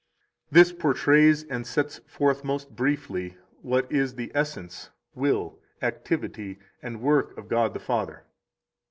[0.51, 7.01] 10 This portrays and sets forth most briefly what is the essence, will, activity, and
[7.03, 8.23] work of God the Father.